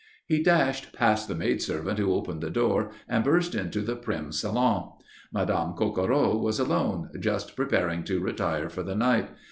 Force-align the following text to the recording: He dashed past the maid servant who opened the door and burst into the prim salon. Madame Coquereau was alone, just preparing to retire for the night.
He 0.25 0.41
dashed 0.41 0.93
past 0.93 1.27
the 1.27 1.35
maid 1.35 1.61
servant 1.61 1.99
who 1.99 2.11
opened 2.11 2.41
the 2.41 2.49
door 2.49 2.89
and 3.07 3.23
burst 3.23 3.53
into 3.53 3.81
the 3.81 3.95
prim 3.95 4.31
salon. 4.31 4.93
Madame 5.31 5.75
Coquereau 5.75 6.35
was 6.41 6.59
alone, 6.59 7.11
just 7.19 7.55
preparing 7.55 8.03
to 8.05 8.19
retire 8.19 8.67
for 8.67 8.81
the 8.81 8.95
night. 8.95 9.29